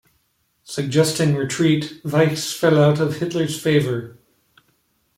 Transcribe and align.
Suggesting 0.63 1.35
retreat, 1.35 2.01
Weichs 2.03 2.57
fell 2.57 2.81
out 2.83 2.99
of 2.99 3.17
Hitler's 3.17 3.61
favor. 3.61 4.17